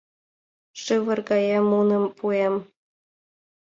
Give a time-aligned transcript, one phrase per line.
[0.81, 2.55] Шывыр гае муным пуэм.